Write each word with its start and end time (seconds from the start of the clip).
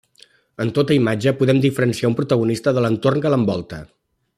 En 0.63 0.71
tota 0.77 0.95
imatge, 0.99 1.35
podem 1.43 1.61
diferenciar 1.67 2.11
un 2.13 2.19
protagonista 2.23 2.77
de 2.79 2.87
l'entorn 2.87 3.23
que 3.27 3.37
l'envolta. 3.37 3.85